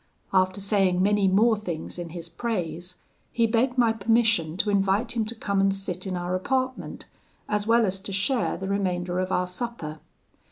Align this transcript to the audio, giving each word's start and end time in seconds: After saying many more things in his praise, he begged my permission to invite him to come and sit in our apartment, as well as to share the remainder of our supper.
After 0.33 0.59
saying 0.59 0.99
many 0.99 1.27
more 1.27 1.55
things 1.55 1.99
in 1.99 2.09
his 2.09 2.27
praise, 2.27 2.95
he 3.31 3.45
begged 3.45 3.77
my 3.77 3.93
permission 3.93 4.57
to 4.57 4.71
invite 4.71 5.11
him 5.11 5.25
to 5.25 5.35
come 5.35 5.61
and 5.61 5.75
sit 5.75 6.07
in 6.07 6.17
our 6.17 6.33
apartment, 6.33 7.05
as 7.47 7.67
well 7.67 7.85
as 7.85 7.99
to 7.99 8.11
share 8.11 8.57
the 8.57 8.67
remainder 8.67 9.19
of 9.19 9.31
our 9.31 9.45
supper. 9.45 9.99